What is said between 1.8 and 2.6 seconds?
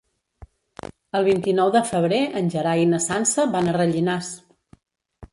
febrer en